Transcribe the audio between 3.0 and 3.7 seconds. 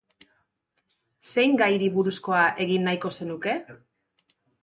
zenuke?